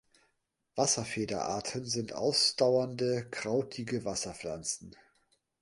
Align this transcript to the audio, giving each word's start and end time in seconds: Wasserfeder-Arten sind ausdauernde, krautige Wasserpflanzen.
Wasserfeder-Arten 0.77 1.85
sind 1.85 2.13
ausdauernde, 2.15 3.29
krautige 3.29 4.03
Wasserpflanzen. 4.03 4.95